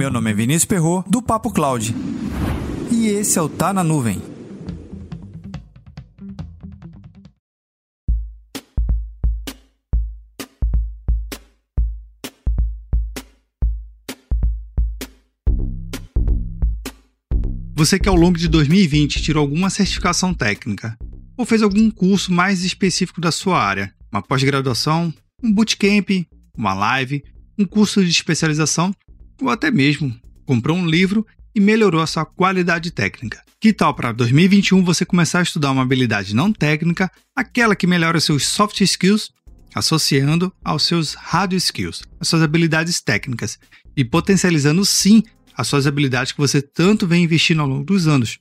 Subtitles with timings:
[0.00, 1.94] Meu nome é Vinícius Perro do Papo Cloud.
[2.90, 4.18] E esse é o Tá na Nuvem.
[17.74, 20.96] Você que ao longo de 2020 tirou alguma certificação técnica
[21.36, 25.12] ou fez algum curso mais específico da sua área, uma pós-graduação,
[25.44, 26.08] um bootcamp,
[26.56, 27.22] uma live,
[27.58, 28.94] um curso de especialização
[29.40, 33.42] ou até mesmo comprou um livro e melhorou a sua qualidade técnica.
[33.60, 38.20] Que tal para 2021 você começar a estudar uma habilidade não técnica, aquela que melhora
[38.20, 39.30] seus soft skills,
[39.74, 43.58] associando aos seus hard skills, as suas habilidades técnicas,
[43.96, 45.22] e potencializando sim
[45.54, 48.38] as suas habilidades que você tanto vem investindo ao longo dos anos.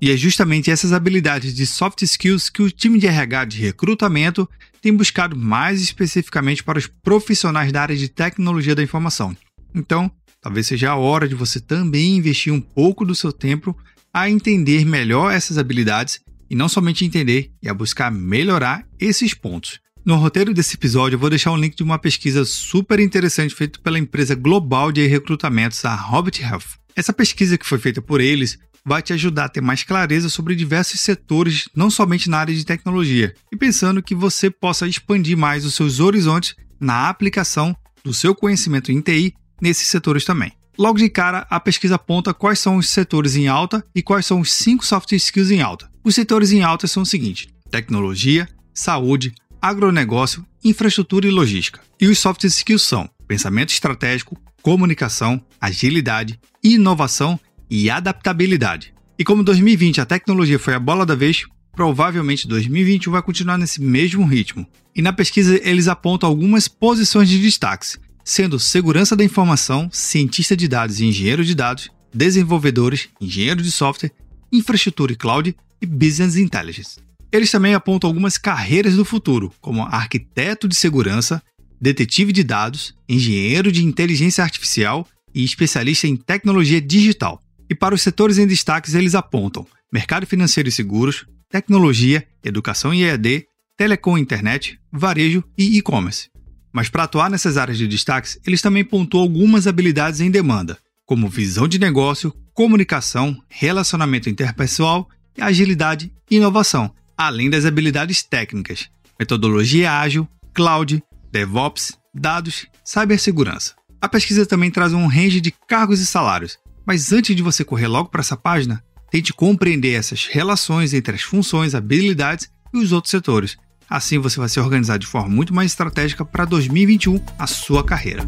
[0.00, 4.48] E é justamente essas habilidades de soft skills que o time de RH de recrutamento
[4.80, 9.36] tem buscado mais especificamente para os profissionais da área de tecnologia da informação.
[9.74, 13.76] Então, talvez seja a hora de você também investir um pouco do seu tempo
[14.12, 19.80] a entender melhor essas habilidades e não somente entender e a buscar melhorar esses pontos.
[20.04, 23.80] No roteiro desse episódio, eu vou deixar um link de uma pesquisa super interessante feita
[23.80, 26.78] pela empresa global de recrutamentos, a Hobbit Health.
[26.94, 30.54] Essa pesquisa que foi feita por eles vai te ajudar a ter mais clareza sobre
[30.54, 35.64] diversos setores, não somente na área de tecnologia, e pensando que você possa expandir mais
[35.64, 40.52] os seus horizontes na aplicação do seu conhecimento em TI nesses setores também.
[40.78, 44.40] Logo de cara, a pesquisa aponta quais são os setores em alta e quais são
[44.40, 45.90] os cinco soft skills em alta.
[46.04, 51.80] Os setores em alta são os seguintes: tecnologia, saúde, agronegócio, infraestrutura e logística.
[52.00, 58.94] E os soft skills são pensamento estratégico, comunicação, agilidade, inovação e adaptabilidade.
[59.18, 63.80] E como 2020 a tecnologia foi a bola da vez, provavelmente 2021 vai continuar nesse
[63.80, 64.66] mesmo ritmo.
[64.94, 70.66] E na pesquisa eles apontam algumas posições de destaque, sendo segurança da informação, cientista de
[70.66, 74.10] dados e engenheiro de dados, desenvolvedores, engenheiro de software,
[74.52, 76.98] infraestrutura e cloud e business intelligence.
[77.30, 81.40] Eles também apontam algumas carreiras do futuro, como arquiteto de segurança,
[81.80, 87.40] detetive de dados, engenheiro de inteligência artificial e especialista em tecnologia digital.
[87.70, 93.04] E para os setores em destaques, eles apontam mercado financeiro e seguros, tecnologia, educação e
[93.04, 93.44] EAD,
[93.76, 96.28] telecom e internet, varejo e e-commerce.
[96.72, 101.28] Mas para atuar nessas áreas de destaques, eles também pontuam algumas habilidades em demanda, como
[101.28, 108.88] visão de negócio, comunicação, relacionamento interpessoal, agilidade e inovação, além das habilidades técnicas,
[109.18, 113.74] metodologia ágil, cloud, DevOps, dados, cibersegurança.
[114.00, 117.88] A pesquisa também traz um range de cargos e salários, mas antes de você correr
[117.88, 123.10] logo para essa página, tente compreender essas relações entre as funções, habilidades e os outros
[123.10, 123.56] setores.
[123.88, 128.26] Assim você vai se organizar de forma muito mais estratégica para 2021 a sua carreira.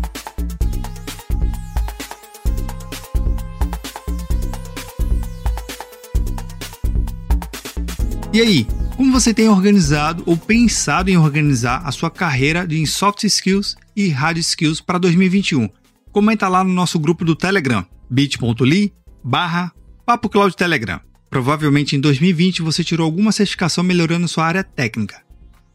[8.32, 8.66] E aí,
[8.96, 14.08] como você tem organizado ou pensado em organizar a sua carreira de soft skills e
[14.08, 15.68] hard skills para 2021?
[16.12, 18.92] Comenta lá no nosso grupo do Telegram, bit.ly
[19.24, 19.72] barra
[20.06, 21.00] Papo Cloud Telegram.
[21.28, 25.27] Provavelmente em 2020 você tirou alguma certificação melhorando sua área técnica.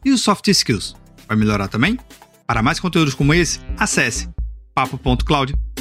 [0.04, 0.94] E os soft skills?
[1.26, 1.98] Vai melhorar também?
[2.46, 4.28] Para mais conteúdos como esse, acesse
[4.74, 5.73] papo.cloud.com